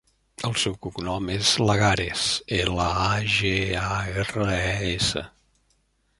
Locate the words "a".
3.11-3.21, 3.85-4.01